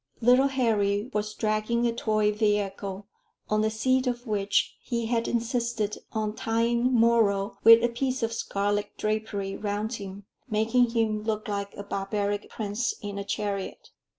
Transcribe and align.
Little 0.19 0.47
Harry 0.47 1.11
was 1.13 1.31
dragging 1.35 1.85
a 1.85 1.93
toy 1.93 2.31
vehicle, 2.31 3.05
on 3.51 3.61
the 3.61 3.69
seat 3.69 4.07
of 4.07 4.25
which 4.25 4.75
he 4.81 5.05
had 5.05 5.27
insisted 5.27 5.95
on 6.11 6.33
tying 6.33 6.91
Moro 6.91 7.59
with 7.63 7.83
a 7.83 7.87
piece 7.87 8.23
of 8.23 8.33
scarlet 8.33 8.97
drapery 8.97 9.55
round 9.55 9.93
him, 9.93 10.25
making 10.49 10.89
him 10.89 11.21
look 11.21 11.47
like 11.47 11.75
a 11.77 11.83
barbaric 11.83 12.49
prince 12.49 12.95
in 13.03 13.19
a 13.19 13.23
chariot. 13.23 13.91